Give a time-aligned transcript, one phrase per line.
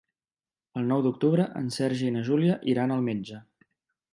[0.81, 3.43] El nou d'octubre en Sergi i na Júlia iran al metge.